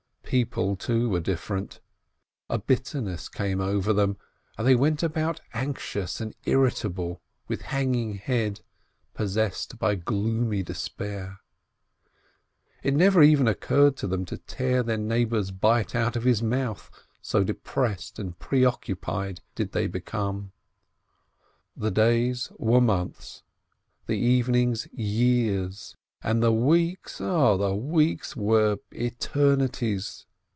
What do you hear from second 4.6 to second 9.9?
they went about anxious and irritable, with hanging head, possessed